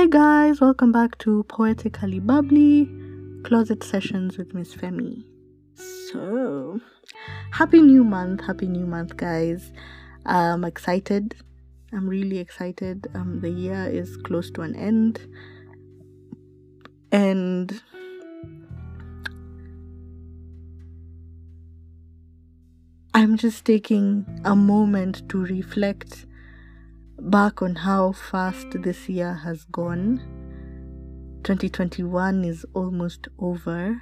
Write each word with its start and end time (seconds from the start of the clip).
Hey 0.00 0.08
guys, 0.08 0.62
welcome 0.62 0.92
back 0.92 1.18
to 1.18 1.42
Poetically 1.42 2.20
Bubbly 2.20 2.88
Closet 3.44 3.84
Sessions 3.84 4.38
with 4.38 4.54
Miss 4.54 4.74
Femi. 4.74 5.24
So, 5.74 6.80
happy 7.50 7.82
new 7.82 8.02
month, 8.02 8.40
happy 8.40 8.66
new 8.66 8.86
month, 8.86 9.18
guys. 9.18 9.72
I'm 10.24 10.64
excited. 10.64 11.34
I'm 11.92 12.08
really 12.08 12.38
excited. 12.38 13.08
Um, 13.12 13.40
the 13.42 13.50
year 13.50 13.90
is 13.92 14.16
close 14.16 14.50
to 14.52 14.62
an 14.62 14.74
end, 14.74 15.20
and 17.12 17.82
I'm 23.12 23.36
just 23.36 23.66
taking 23.66 24.24
a 24.46 24.56
moment 24.56 25.28
to 25.28 25.44
reflect 25.44 26.24
back 27.20 27.62
on 27.62 27.74
how 27.74 28.12
fast 28.12 28.66
this 28.82 29.08
year 29.08 29.34
has 29.34 29.64
gone. 29.64 30.20
2021 31.44 32.44
is 32.44 32.66
almost 32.74 33.28
over, 33.38 34.00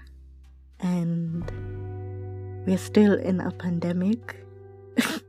and 0.81 1.45
we're 2.67 2.79
still 2.79 3.15
in 3.15 3.41
a 3.41 3.51
pandemic. 3.51 4.37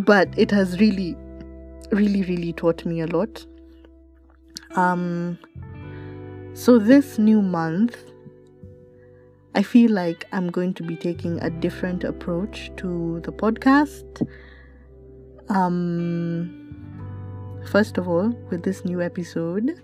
but 0.00 0.28
it 0.36 0.50
has 0.50 0.78
really, 0.80 1.16
really, 1.90 2.22
really 2.22 2.52
taught 2.52 2.84
me 2.84 3.00
a 3.00 3.06
lot. 3.06 3.44
Um, 4.74 5.38
so 6.54 6.78
this 6.78 7.18
new 7.18 7.42
month, 7.42 7.96
I 9.54 9.62
feel 9.62 9.90
like 9.90 10.24
I'm 10.32 10.50
going 10.50 10.74
to 10.74 10.82
be 10.82 10.96
taking 10.96 11.38
a 11.40 11.50
different 11.50 12.04
approach 12.04 12.70
to 12.76 13.20
the 13.20 13.32
podcast. 13.32 14.26
Um, 15.48 16.50
first 17.70 17.98
of 17.98 18.08
all, 18.08 18.28
with 18.50 18.62
this 18.62 18.84
new 18.84 19.02
episode, 19.02 19.80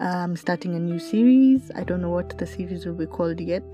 I'm 0.00 0.36
starting 0.36 0.76
a 0.76 0.78
new 0.78 0.98
series. 1.00 1.72
I 1.74 1.82
don't 1.82 2.00
know 2.00 2.10
what 2.10 2.38
the 2.38 2.46
series 2.46 2.86
will 2.86 2.94
be 2.94 3.06
called 3.06 3.40
yet. 3.40 3.64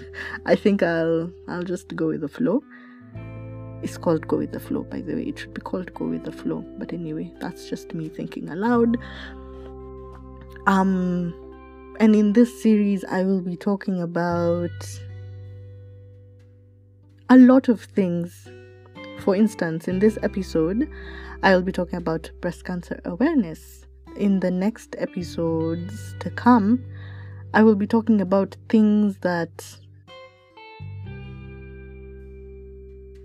I 0.46 0.54
think 0.54 0.82
I'll 0.82 1.30
I'll 1.48 1.62
just 1.62 1.96
go 1.96 2.08
with 2.08 2.20
the 2.20 2.28
flow. 2.28 2.62
It's 3.82 3.96
called 3.98 4.28
Go 4.28 4.36
with 4.36 4.52
the 4.52 4.60
Flow, 4.60 4.84
by 4.84 5.00
the 5.00 5.14
way. 5.14 5.22
It 5.22 5.38
should 5.38 5.54
be 5.54 5.60
called 5.60 5.92
Go 5.94 6.06
with 6.06 6.24
the 6.24 6.30
Flow. 6.30 6.64
But 6.78 6.92
anyway, 6.92 7.32
that's 7.40 7.68
just 7.68 7.94
me 7.94 8.08
thinking 8.08 8.48
aloud. 8.50 8.96
Um 10.66 11.34
and 11.98 12.14
in 12.14 12.32
this 12.34 12.62
series 12.62 13.04
I 13.04 13.22
will 13.24 13.40
be 13.40 13.56
talking 13.56 14.00
about 14.00 14.70
a 17.30 17.36
lot 17.38 17.68
of 17.68 17.80
things. 17.80 18.46
For 19.20 19.36
instance, 19.36 19.88
in 19.88 19.98
this 19.98 20.18
episode, 20.22 20.88
I'll 21.42 21.62
be 21.62 21.72
talking 21.72 21.96
about 21.96 22.30
breast 22.40 22.64
cancer 22.64 23.00
awareness. 23.04 23.86
In 24.16 24.40
the 24.40 24.50
next 24.50 24.94
episodes 24.98 26.14
to 26.20 26.30
come, 26.30 26.84
I 27.54 27.62
will 27.62 27.76
be 27.76 27.86
talking 27.86 28.20
about 28.20 28.56
things 28.68 29.18
that 29.18 29.76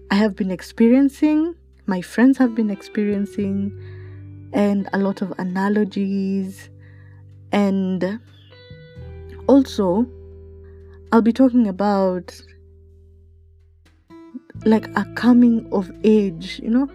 I 0.09 0.15
have 0.15 0.35
been 0.35 0.51
experiencing, 0.51 1.55
my 1.85 2.01
friends 2.01 2.37
have 2.37 2.55
been 2.55 2.69
experiencing, 2.69 3.71
and 4.53 4.89
a 4.93 4.97
lot 4.97 5.21
of 5.21 5.33
analogies. 5.37 6.69
And 7.51 8.19
also, 9.47 10.07
I'll 11.11 11.21
be 11.21 11.33
talking 11.33 11.67
about 11.67 12.41
like 14.65 14.87
a 14.97 15.05
coming 15.15 15.67
of 15.71 15.91
age, 16.03 16.59
you 16.63 16.69
know, 16.69 16.89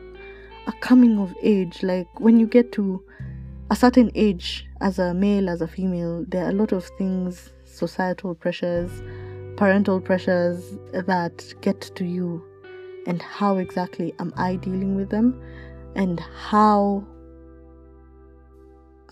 a 0.66 0.72
coming 0.80 1.18
of 1.18 1.34
age. 1.42 1.82
Like 1.82 2.08
when 2.20 2.38
you 2.38 2.46
get 2.46 2.72
to 2.72 3.02
a 3.70 3.76
certain 3.76 4.10
age 4.14 4.66
as 4.80 4.98
a 4.98 5.14
male, 5.14 5.48
as 5.48 5.60
a 5.60 5.68
female, 5.68 6.24
there 6.28 6.44
are 6.44 6.50
a 6.50 6.54
lot 6.54 6.72
of 6.72 6.84
things, 6.98 7.52
societal 7.64 8.34
pressures, 8.34 8.90
parental 9.56 10.00
pressures 10.00 10.76
that 10.92 11.54
get 11.60 11.80
to 11.80 12.04
you. 12.04 12.44
And 13.06 13.20
how 13.22 13.56
exactly 13.56 14.14
am 14.18 14.32
I 14.36 14.56
dealing 14.56 14.94
with 14.94 15.10
them? 15.10 15.40
And 15.94 16.20
how 16.20 17.04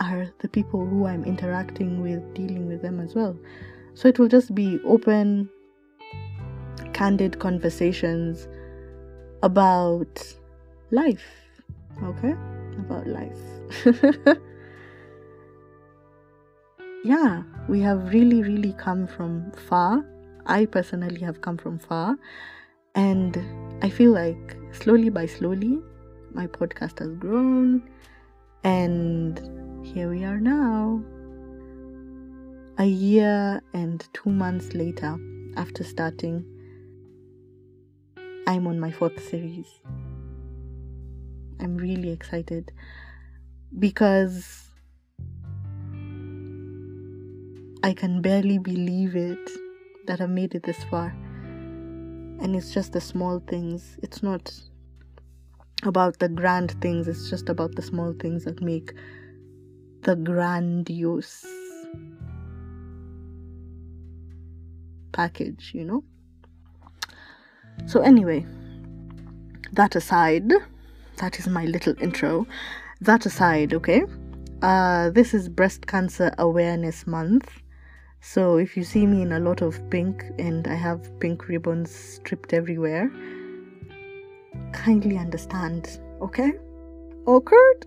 are 0.00 0.32
the 0.38 0.48
people 0.48 0.86
who 0.86 1.06
I'm 1.06 1.24
interacting 1.24 2.00
with 2.00 2.34
dealing 2.34 2.68
with 2.68 2.82
them 2.82 3.00
as 3.00 3.14
well? 3.14 3.36
So 3.94 4.08
it 4.08 4.18
will 4.18 4.28
just 4.28 4.54
be 4.54 4.78
open, 4.84 5.50
candid 7.00 7.38
conversations 7.38 8.46
about 9.42 10.22
life. 10.90 11.24
Okay? 12.04 12.34
About 12.78 13.06
life. 13.06 13.38
yeah, 17.02 17.42
we 17.70 17.80
have 17.80 18.12
really, 18.12 18.42
really 18.42 18.74
come 18.74 19.06
from 19.06 19.50
far. 19.52 20.04
I 20.44 20.66
personally 20.66 21.20
have 21.20 21.40
come 21.40 21.56
from 21.56 21.78
far. 21.78 22.18
And 22.94 23.34
I 23.82 23.88
feel 23.88 24.10
like 24.10 24.58
slowly 24.72 25.08
by 25.08 25.24
slowly, 25.24 25.78
my 26.34 26.46
podcast 26.48 26.98
has 26.98 27.14
grown. 27.14 27.82
And 28.62 29.40
here 29.86 30.10
we 30.10 30.22
are 30.24 30.38
now. 30.38 31.02
A 32.76 32.84
year 32.84 33.62
and 33.72 34.06
two 34.12 34.28
months 34.28 34.74
later, 34.74 35.16
after 35.56 35.82
starting, 35.82 36.44
I'm 38.50 38.66
on 38.66 38.80
my 38.80 38.90
fourth 38.90 39.24
series. 39.30 39.68
I'm 41.60 41.76
really 41.76 42.10
excited 42.10 42.72
because 43.78 44.64
I 47.84 47.92
can 47.92 48.20
barely 48.20 48.58
believe 48.58 49.14
it 49.14 49.38
that 50.08 50.20
I've 50.20 50.30
made 50.30 50.56
it 50.56 50.64
this 50.64 50.82
far. 50.90 51.14
And 52.40 52.56
it's 52.56 52.74
just 52.74 52.92
the 52.92 53.00
small 53.00 53.38
things. 53.38 54.00
It's 54.02 54.20
not 54.20 54.52
about 55.84 56.18
the 56.18 56.28
grand 56.28 56.72
things, 56.80 57.06
it's 57.06 57.30
just 57.30 57.48
about 57.48 57.76
the 57.76 57.82
small 57.82 58.14
things 58.14 58.46
that 58.46 58.60
make 58.60 58.94
the 60.02 60.16
grandiose 60.16 61.46
package, 65.12 65.70
you 65.72 65.84
know? 65.84 66.02
So, 67.86 68.00
anyway, 68.00 68.46
that 69.72 69.96
aside, 69.96 70.50
that 71.16 71.38
is 71.38 71.46
my 71.46 71.64
little 71.64 71.94
intro. 72.00 72.46
That 73.00 73.26
aside, 73.26 73.74
okay? 73.74 74.02
Uh, 74.62 75.10
this 75.10 75.32
is 75.34 75.48
Breast 75.48 75.86
Cancer 75.86 76.32
Awareness 76.38 77.06
Month. 77.06 77.50
So, 78.20 78.58
if 78.58 78.76
you 78.76 78.84
see 78.84 79.06
me 79.06 79.22
in 79.22 79.32
a 79.32 79.40
lot 79.40 79.62
of 79.62 79.78
pink 79.90 80.24
and 80.38 80.66
I 80.68 80.74
have 80.74 81.18
pink 81.20 81.48
ribbons 81.48 81.90
stripped 81.90 82.52
everywhere, 82.52 83.10
kindly 84.72 85.16
understand, 85.16 85.98
okay? 86.20 86.52
Awkward? 87.26 87.86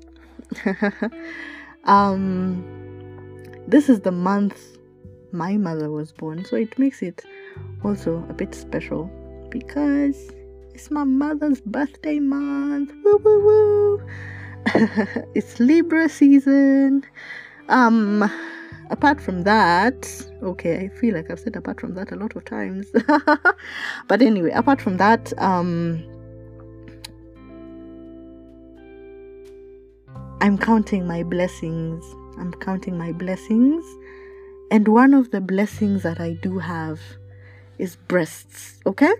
um, 1.85 2.63
this 3.67 3.89
is 3.89 4.01
the 4.01 4.11
month 4.11 4.77
my 5.31 5.57
mother 5.57 5.89
was 5.89 6.11
born, 6.11 6.45
so 6.45 6.55
it 6.55 6.77
makes 6.77 7.01
it 7.01 7.23
also 7.83 8.25
a 8.29 8.33
bit 8.33 8.53
special 8.53 9.11
because 9.53 10.31
it's 10.73 10.89
my 10.89 11.03
mother's 11.03 11.61
birthday 11.61 12.19
month. 12.19 12.91
Woo 13.03 13.21
woo 13.23 13.45
woo! 13.45 14.01
it's 15.35 15.59
Libra 15.59 16.09
season. 16.09 17.05
Um, 17.69 18.29
apart 18.89 19.21
from 19.21 19.43
that, 19.43 20.27
okay, 20.41 20.79
I 20.79 20.87
feel 20.99 21.13
like 21.13 21.29
I've 21.29 21.39
said 21.39 21.55
apart 21.55 21.79
from 21.79 21.93
that 21.93 22.11
a 22.11 22.15
lot 22.15 22.35
of 22.35 22.45
times. 22.45 22.87
but 24.07 24.23
anyway, 24.23 24.49
apart 24.49 24.81
from 24.81 24.97
that, 24.97 25.31
um, 25.37 26.03
I'm 30.41 30.57
counting 30.57 31.05
my 31.05 31.21
blessings. 31.21 32.03
I'm 32.39 32.53
counting 32.53 32.97
my 32.97 33.11
blessings. 33.11 33.85
And 34.71 34.87
one 34.87 35.13
of 35.13 35.29
the 35.29 35.41
blessings 35.41 36.01
that 36.01 36.19
I 36.19 36.33
do 36.41 36.57
have 36.57 36.99
is 37.77 37.95
breasts, 37.95 38.79
okay? 38.87 39.13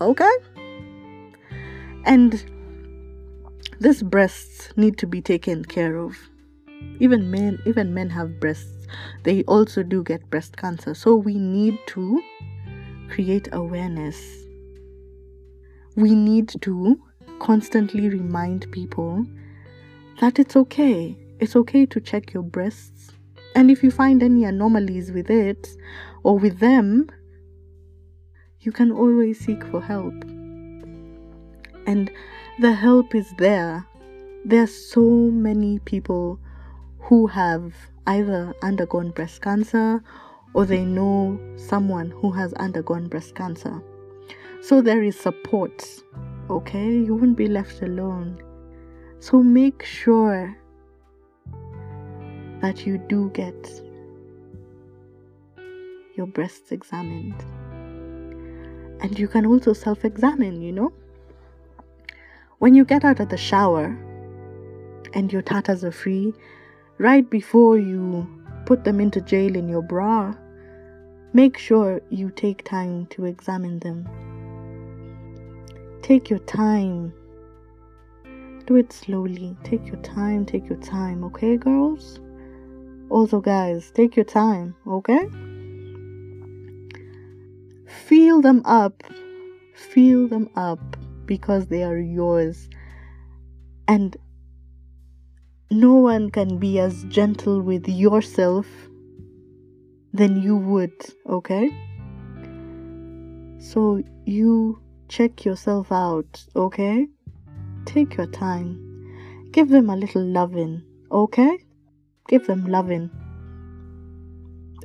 Okay? 0.00 0.32
And 2.04 2.44
these 3.80 4.02
breasts 4.02 4.70
need 4.76 4.98
to 4.98 5.06
be 5.06 5.20
taken 5.20 5.64
care 5.64 5.96
of. 5.96 6.16
Even 6.98 7.30
men, 7.30 7.58
even 7.66 7.94
men 7.94 8.10
have 8.10 8.40
breasts. 8.40 8.86
They 9.22 9.42
also 9.44 9.82
do 9.82 10.02
get 10.02 10.28
breast 10.30 10.56
cancer. 10.56 10.94
So 10.94 11.16
we 11.16 11.34
need 11.34 11.78
to 11.88 12.22
create 13.10 13.48
awareness. 13.52 14.20
We 15.96 16.14
need 16.14 16.54
to 16.62 17.00
constantly 17.40 18.08
remind 18.08 18.70
people 18.72 19.26
that 20.20 20.38
it's 20.38 20.56
okay. 20.56 21.16
It's 21.40 21.56
okay 21.56 21.86
to 21.86 22.00
check 22.00 22.32
your 22.32 22.42
breasts. 22.42 23.12
And 23.54 23.70
if 23.70 23.82
you 23.82 23.90
find 23.90 24.22
any 24.22 24.44
anomalies 24.44 25.12
with 25.12 25.28
it 25.28 25.68
or 26.22 26.38
with 26.38 26.58
them, 26.60 27.08
you 28.62 28.70
can 28.70 28.92
always 28.92 29.38
seek 29.40 29.64
for 29.66 29.80
help. 29.80 30.14
And 31.86 32.10
the 32.60 32.72
help 32.72 33.14
is 33.14 33.32
there. 33.38 33.86
There 34.44 34.62
are 34.62 34.68
so 34.68 35.02
many 35.02 35.80
people 35.80 36.38
who 37.00 37.26
have 37.26 37.74
either 38.06 38.54
undergone 38.62 39.10
breast 39.10 39.42
cancer 39.42 40.02
or 40.54 40.64
they 40.64 40.84
know 40.84 41.40
someone 41.56 42.10
who 42.10 42.30
has 42.30 42.52
undergone 42.54 43.08
breast 43.08 43.34
cancer. 43.34 43.82
So 44.60 44.80
there 44.80 45.02
is 45.02 45.18
support, 45.18 45.84
okay? 46.48 46.88
You 46.88 47.16
won't 47.16 47.36
be 47.36 47.48
left 47.48 47.82
alone. 47.82 48.40
So 49.18 49.42
make 49.42 49.84
sure 49.84 50.56
that 52.60 52.86
you 52.86 52.98
do 52.98 53.30
get 53.34 53.82
your 56.14 56.26
breasts 56.26 56.70
examined. 56.70 57.34
And 59.00 59.18
you 59.18 59.28
can 59.28 59.46
also 59.46 59.72
self 59.72 60.04
examine, 60.04 60.62
you 60.62 60.72
know? 60.72 60.92
When 62.58 62.74
you 62.74 62.84
get 62.84 63.04
out 63.04 63.18
of 63.18 63.28
the 63.28 63.36
shower 63.36 63.86
and 65.14 65.32
your 65.32 65.42
tatas 65.42 65.82
are 65.82 65.90
free, 65.90 66.32
right 66.98 67.28
before 67.28 67.78
you 67.78 68.26
put 68.66 68.84
them 68.84 69.00
into 69.00 69.20
jail 69.20 69.56
in 69.56 69.68
your 69.68 69.82
bra, 69.82 70.34
make 71.32 71.58
sure 71.58 72.00
you 72.10 72.30
take 72.30 72.64
time 72.64 73.06
to 73.06 73.24
examine 73.24 73.80
them. 73.80 74.08
Take 76.02 76.30
your 76.30 76.38
time. 76.40 77.12
Do 78.66 78.76
it 78.76 78.92
slowly. 78.92 79.56
Take 79.64 79.86
your 79.86 80.00
time, 80.02 80.46
take 80.46 80.68
your 80.68 80.78
time, 80.78 81.24
okay, 81.24 81.56
girls? 81.56 82.20
Also, 83.10 83.40
guys, 83.40 83.90
take 83.90 84.16
your 84.16 84.24
time, 84.24 84.74
okay? 84.86 85.28
Feel 88.12 88.42
them 88.42 88.60
up. 88.66 89.02
Feel 89.72 90.28
them 90.28 90.50
up 90.54 90.98
because 91.24 91.68
they 91.68 91.82
are 91.82 91.96
yours. 91.96 92.68
And 93.88 94.14
no 95.70 95.94
one 95.94 96.30
can 96.30 96.58
be 96.58 96.78
as 96.78 97.04
gentle 97.04 97.62
with 97.62 97.88
yourself 97.88 98.66
than 100.12 100.42
you 100.42 100.58
would, 100.58 100.92
okay? 101.26 101.70
So 103.58 104.02
you 104.26 104.78
check 105.08 105.46
yourself 105.46 105.90
out, 105.90 106.44
okay? 106.54 107.08
Take 107.86 108.18
your 108.18 108.26
time. 108.26 109.48
Give 109.52 109.70
them 109.70 109.88
a 109.88 109.96
little 109.96 110.22
loving, 110.22 110.82
okay? 111.10 111.64
Give 112.28 112.46
them 112.46 112.66
loving. 112.66 113.10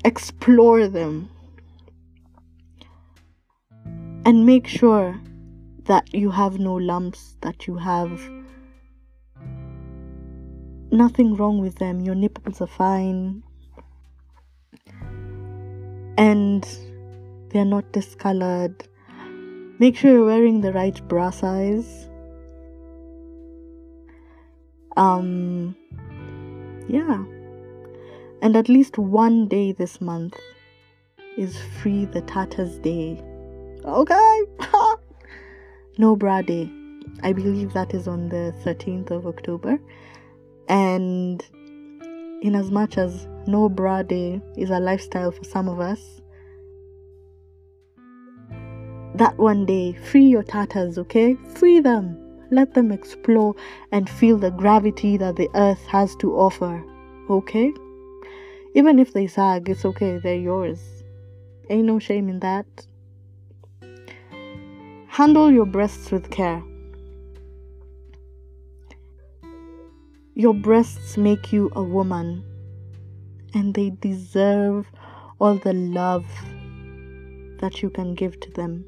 Explore 0.06 0.88
them. 0.88 1.30
And 4.28 4.46
make 4.46 4.68
sure 4.68 5.18
that 5.86 6.14
you 6.14 6.32
have 6.32 6.60
no 6.60 6.74
lumps, 6.74 7.38
that 7.44 7.66
you 7.66 7.78
have 7.78 8.20
nothing 10.92 11.38
wrong 11.38 11.62
with 11.62 11.76
them. 11.76 12.02
Your 12.02 12.14
nipples 12.14 12.60
are 12.60 12.68
fine. 12.68 13.42
And 16.18 16.68
they're 17.52 17.64
not 17.64 17.94
discolored. 17.94 18.86
Make 19.80 19.96
sure 19.96 20.12
you're 20.12 20.26
wearing 20.26 20.60
the 20.60 20.74
right 20.74 21.02
bra 21.08 21.30
size. 21.30 22.10
Um, 24.98 25.74
yeah. 26.90 27.24
And 28.42 28.58
at 28.58 28.68
least 28.68 28.98
one 28.98 29.48
day 29.48 29.72
this 29.72 30.02
month 30.02 30.38
is 31.38 31.58
Free 31.82 32.04
the 32.04 32.24
Tatas 32.24 32.82
Day. 32.82 33.24
Okay. 33.88 34.42
no 35.98 36.18
bra 36.18 36.42
day. 36.42 36.70
I 37.24 37.32
believe 37.32 37.72
that 37.72 37.94
is 37.94 38.06
on 38.06 38.28
the 38.28 38.54
13th 38.66 39.12
of 39.12 39.26
October. 39.26 39.80
And 40.68 41.42
in 42.42 42.54
as 42.54 42.70
much 42.70 42.98
as 42.98 43.28
no 43.48 43.70
bra 43.70 44.04
day 44.04 44.42
is 44.58 44.70
a 44.72 44.80
lifestyle 44.82 45.32
for 45.32 45.46
some 45.46 45.70
of 45.70 45.80
us, 45.80 46.22
that 49.16 49.38
one 49.38 49.66
day, 49.66 49.94
free 49.94 50.26
your 50.26 50.44
tatas, 50.44 50.98
okay? 50.98 51.36
Free 51.56 51.80
them. 51.80 52.18
Let 52.52 52.74
them 52.74 52.92
explore 52.92 53.56
and 53.92 54.10
feel 54.10 54.38
the 54.38 54.52
gravity 54.52 55.16
that 55.16 55.38
the 55.38 55.50
earth 55.56 55.84
has 55.88 56.14
to 56.18 56.36
offer, 56.36 56.84
okay? 57.30 57.74
Even 58.76 59.00
if 59.00 59.14
they 59.14 59.28
sag, 59.28 59.70
it's 59.70 59.86
okay, 59.86 60.18
they're 60.18 60.36
yours. 60.36 61.04
Ain't 61.70 61.88
no 61.88 62.00
shame 62.00 62.28
in 62.28 62.42
that. 62.42 62.68
Handle 65.18 65.50
your 65.52 65.66
breasts 65.66 66.12
with 66.12 66.30
care. 66.30 66.62
Your 70.36 70.54
breasts 70.54 71.18
make 71.18 71.52
you 71.52 71.72
a 71.76 71.82
woman, 71.82 72.44
and 73.56 73.74
they 73.74 73.90
deserve 73.90 74.86
all 75.40 75.56
the 75.56 75.74
love 75.74 76.24
that 77.62 77.82
you 77.82 77.90
can 77.90 78.14
give 78.14 78.40
to 78.42 78.52
them. 78.52 78.86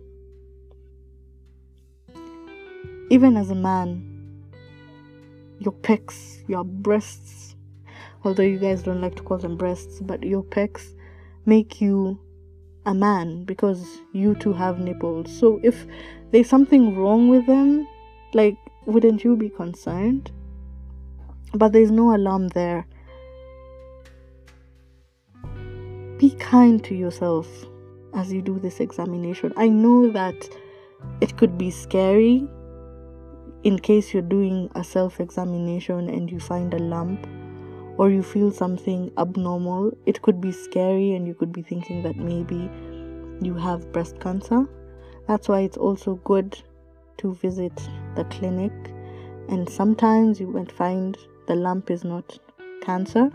Even 3.09 3.35
as 3.35 3.49
a 3.49 3.55
man, 3.55 4.43
your 5.57 5.73
pecs, 5.73 6.47
your 6.47 6.63
breasts, 6.63 7.55
although 8.23 8.43
you 8.43 8.59
guys 8.59 8.83
don't 8.83 9.01
like 9.01 9.15
to 9.15 9.23
call 9.23 9.39
them 9.39 9.57
breasts, 9.57 9.99
but 9.99 10.21
your 10.21 10.43
pecs 10.43 10.93
make 11.47 11.81
you 11.81 12.19
a 12.89 12.93
man 12.93 13.43
because 13.45 14.01
you 14.13 14.35
two 14.35 14.53
have 14.53 14.79
nipples. 14.79 15.31
So 15.39 15.59
if 15.63 15.85
there's 16.31 16.49
something 16.49 16.95
wrong 16.95 17.29
with 17.29 17.45
them, 17.45 17.87
like, 18.33 18.57
wouldn't 18.85 19.23
you 19.23 19.35
be 19.35 19.49
concerned? 19.49 20.31
but 21.53 21.73
there's 21.73 21.91
no 21.91 22.15
alarm 22.15 22.49
there. 22.49 22.85
Be 26.17 26.31
kind 26.31 26.83
to 26.83 26.95
yourself 26.95 27.47
as 28.13 28.31
you 28.31 28.41
do 28.41 28.59
this 28.59 28.79
examination. 28.79 29.53
I 29.55 29.69
know 29.69 30.11
that 30.11 30.35
it 31.21 31.37
could 31.37 31.57
be 31.57 31.71
scary 31.71 32.47
in 33.63 33.79
case 33.79 34.13
you're 34.13 34.21
doing 34.21 34.69
a 34.75 34.83
self 34.83 35.19
examination 35.19 36.09
and 36.09 36.29
you 36.29 36.39
find 36.39 36.73
a 36.73 36.79
lump 36.79 37.27
or 37.99 38.09
you 38.09 38.23
feel 38.23 38.49
something 38.49 39.11
abnormal. 39.17 39.91
It 40.05 40.21
could 40.21 40.39
be 40.39 40.53
scary 40.53 41.15
and 41.15 41.27
you 41.27 41.33
could 41.33 41.51
be 41.51 41.61
thinking 41.61 42.01
that 42.03 42.15
maybe 42.15 42.69
you 43.45 43.53
have 43.55 43.91
breast 43.91 44.21
cancer. 44.21 44.65
That's 45.27 45.49
why 45.49 45.59
it's 45.59 45.75
also 45.75 46.15
good 46.23 46.57
to 47.17 47.33
visit 47.35 47.73
the 48.15 48.23
clinic 48.25 48.71
and 49.49 49.67
sometimes 49.67 50.39
you 50.39 50.47
might 50.47 50.71
find 50.71 51.17
the 51.47 51.55
lump 51.55 51.91
is 51.91 52.05
not 52.05 52.39
cancer. 52.81 53.29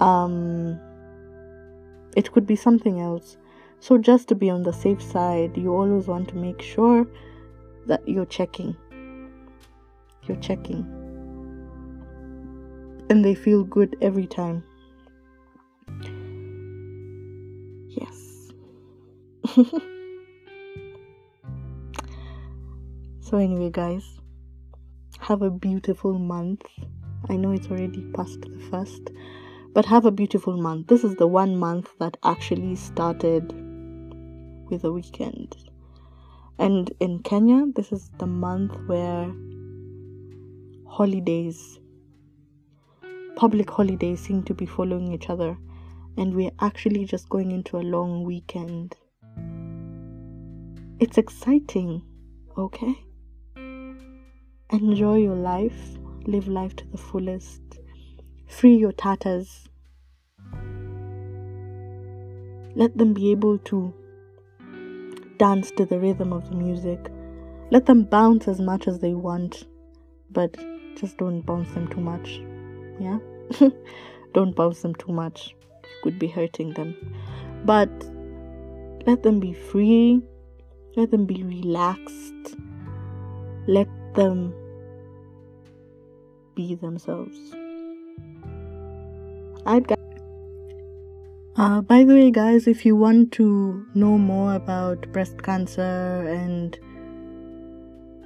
Um, 0.00 0.80
it 2.16 2.32
could 2.32 2.48
be 2.48 2.56
something 2.56 3.00
else. 3.00 3.36
So, 3.78 3.96
just 3.96 4.26
to 4.28 4.34
be 4.34 4.50
on 4.50 4.64
the 4.64 4.72
safe 4.72 5.00
side, 5.00 5.56
you 5.56 5.72
always 5.72 6.08
want 6.08 6.28
to 6.30 6.34
make 6.34 6.60
sure 6.60 7.06
that 7.86 8.08
you're 8.08 8.26
checking. 8.26 8.76
You're 10.26 10.38
checking. 10.38 10.97
And 13.10 13.24
they 13.24 13.34
feel 13.34 13.64
good 13.64 13.96
every 14.00 14.26
time. 14.26 14.62
Yes. 17.88 18.52
so, 23.20 23.38
anyway, 23.38 23.70
guys, 23.70 24.18
have 25.20 25.42
a 25.42 25.50
beautiful 25.50 26.18
month. 26.18 26.62
I 27.28 27.36
know 27.36 27.52
it's 27.52 27.68
already 27.68 28.02
past 28.14 28.42
the 28.42 28.58
first, 28.70 29.10
but 29.72 29.84
have 29.86 30.04
a 30.04 30.10
beautiful 30.10 30.56
month. 30.56 30.86
This 30.88 31.04
is 31.04 31.14
the 31.16 31.26
one 31.26 31.56
month 31.56 31.90
that 31.98 32.16
actually 32.24 32.76
started 32.76 33.52
with 34.70 34.84
a 34.84 34.92
weekend. 34.92 35.56
And 36.58 36.90
in 37.00 37.20
Kenya, 37.20 37.66
this 37.74 37.92
is 37.92 38.10
the 38.18 38.26
month 38.26 38.76
where 38.86 39.32
holidays, 40.88 41.78
public 43.38 43.70
holidays, 43.70 44.18
seem 44.20 44.42
to 44.42 44.52
be 44.52 44.66
following 44.66 45.12
each 45.12 45.30
other. 45.30 45.56
And 46.16 46.34
we're 46.34 46.50
actually 46.60 47.04
just 47.04 47.28
going 47.28 47.52
into 47.52 47.76
a 47.76 47.84
long 47.94 48.24
weekend. 48.24 48.96
It's 50.98 51.16
exciting, 51.16 52.02
okay? 52.56 52.94
Enjoy 54.70 55.18
your 55.18 55.36
life 55.36 55.96
live 56.26 56.48
life 56.48 56.76
to 56.76 56.86
the 56.88 56.98
fullest. 56.98 57.62
Free 58.48 58.76
your 58.76 58.92
tatas. 58.92 59.68
Let 62.74 62.98
them 62.98 63.14
be 63.14 63.30
able 63.30 63.58
to 63.58 63.94
dance 65.38 65.70
to 65.72 65.86
the 65.86 65.98
rhythm 65.98 66.32
of 66.32 66.50
the 66.50 66.56
music. 66.56 67.10
Let 67.70 67.86
them 67.86 68.02
bounce 68.02 68.48
as 68.48 68.60
much 68.60 68.88
as 68.88 68.98
they 68.98 69.14
want, 69.14 69.66
but 70.30 70.56
just 70.96 71.16
don't 71.18 71.42
bounce 71.42 71.72
them 71.72 71.88
too 71.88 72.00
much. 72.00 72.40
Yeah? 73.00 73.18
don't 74.34 74.54
bounce 74.54 74.82
them 74.82 74.94
too 74.94 75.12
much. 75.12 75.54
You 75.82 75.90
could 76.02 76.18
be 76.18 76.28
hurting 76.28 76.74
them. 76.74 76.94
But 77.64 77.90
let 79.06 79.22
them 79.22 79.40
be 79.40 79.52
free. 79.52 80.22
Let 80.96 81.10
them 81.10 81.26
be 81.26 81.42
relaxed. 81.42 82.56
Let 83.66 83.88
them 84.14 84.54
be 86.54 86.74
themselves. 86.74 87.38
Alright, 89.66 89.86
guys. 89.86 89.98
Uh, 91.56 91.80
by 91.82 92.04
the 92.04 92.14
way, 92.14 92.30
guys, 92.30 92.68
if 92.68 92.86
you 92.86 92.94
want 92.94 93.32
to 93.32 93.84
know 93.94 94.16
more 94.16 94.54
about 94.54 95.10
breast 95.12 95.42
cancer 95.42 96.24
and 96.28 96.78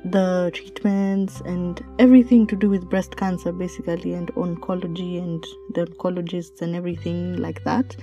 the 0.04 0.50
treatments 0.52 1.40
and 1.42 1.84
everything 1.98 2.46
to 2.48 2.56
do 2.56 2.68
with 2.68 2.88
breast 2.90 3.16
cancer 3.16 3.52
basically 3.52 4.14
and 4.14 4.34
oncology 4.34 5.18
and 5.18 5.44
the 5.74 5.86
oncologists 5.86 6.60
and 6.60 6.74
everything 6.74 7.36
like 7.36 7.62
that. 7.64 7.96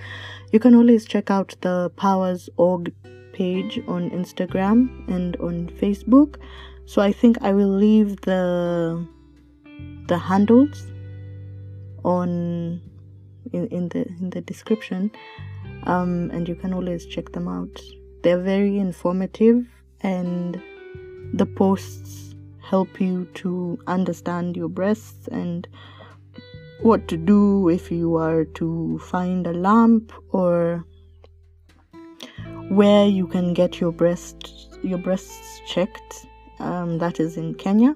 You 0.51 0.59
can 0.59 0.75
always 0.75 1.05
check 1.05 1.29
out 1.29 1.55
the 1.61 1.91
powers 1.97 2.49
org 2.57 2.93
page 3.33 3.79
on 3.87 4.09
instagram 4.11 5.07
and 5.09 5.35
on 5.37 5.67
facebook. 5.81 6.37
So 6.85 7.01
i 7.01 7.11
think 7.11 7.37
i 7.41 7.51
will 7.53 7.69
leave 7.69 8.21
the 8.21 9.05
the 10.07 10.17
handles 10.17 10.87
on 12.03 12.81
in, 13.53 13.67
in 13.67 13.89
the 13.89 14.07
in 14.07 14.29
the 14.29 14.41
description 14.41 15.11
um, 15.83 16.29
and 16.31 16.47
you 16.47 16.55
can 16.55 16.73
always 16.73 17.05
check 17.05 17.31
them 17.31 17.47
out. 17.47 17.81
They're 18.23 18.41
very 18.41 18.77
informative 18.77 19.65
and 20.01 20.61
the 21.33 21.45
posts 21.45 22.35
help 22.61 23.01
you 23.01 23.25
to 23.33 23.79
understand 23.87 24.55
your 24.55 24.69
breasts 24.69 25.27
and 25.29 25.67
what 26.81 27.07
to 27.07 27.17
do 27.17 27.67
if 27.69 27.91
you 27.91 28.15
are 28.15 28.45
to 28.45 28.99
find 28.99 29.47
a 29.47 29.53
lump 29.53 30.13
or 30.31 30.85
where 32.69 33.07
you 33.07 33.27
can 33.27 33.53
get 33.53 33.79
your 33.79 33.91
breast 33.91 34.69
your 34.83 34.97
breasts 34.97 35.61
checked. 35.67 36.25
Um, 36.59 36.97
that 36.99 37.19
is 37.19 37.37
in 37.37 37.55
kenya. 37.55 37.95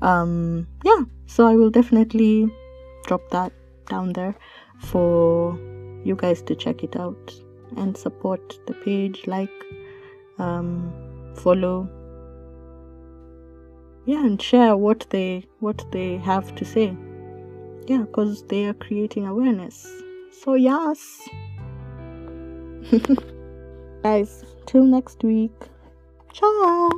Um, 0.00 0.66
yeah 0.84 1.02
so 1.26 1.46
i 1.46 1.54
will 1.54 1.70
definitely 1.70 2.50
drop 3.06 3.28
that 3.30 3.52
down 3.88 4.12
there 4.12 4.34
for 4.78 5.58
you 6.04 6.14
guys 6.16 6.42
to 6.42 6.54
check 6.54 6.82
it 6.82 6.96
out 6.96 7.34
and 7.76 7.96
support 7.96 8.58
the 8.66 8.74
page 8.74 9.26
like 9.26 9.50
um, 10.38 10.92
follow 11.36 11.88
yeah 14.08 14.24
and 14.24 14.40
share 14.40 14.74
what 14.74 15.06
they 15.10 15.44
what 15.60 15.84
they 15.92 16.16
have 16.16 16.54
to 16.54 16.64
say. 16.64 16.96
Yeah 17.86 18.04
because 18.04 18.42
they 18.44 18.64
are 18.64 18.72
creating 18.72 19.26
awareness. 19.26 19.86
So 20.32 20.54
yes. 20.54 21.28
Guys 24.02 24.44
till 24.64 24.84
next 24.84 25.22
week. 25.22 25.52
Ciao 26.32 26.90